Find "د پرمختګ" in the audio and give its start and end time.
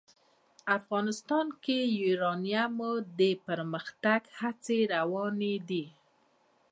3.19-4.21